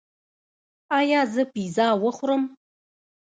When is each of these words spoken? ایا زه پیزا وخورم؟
ایا 0.99 1.21
زه 1.33 1.41
پیزا 1.53 1.87
وخورم؟ 2.03 2.43